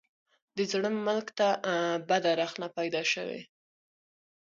[0.55, 1.47] د زړه ملک ته
[2.09, 3.39] بده رخنه پیدا شي.